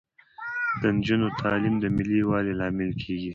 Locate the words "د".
0.81-0.81, 1.79-1.85